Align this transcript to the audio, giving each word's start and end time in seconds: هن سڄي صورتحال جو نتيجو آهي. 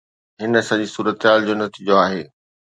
هن 0.41 0.53
سڄي 0.69 0.87
صورتحال 0.95 1.39
جو 1.47 1.53
نتيجو 1.63 1.95
آهي. 2.05 2.23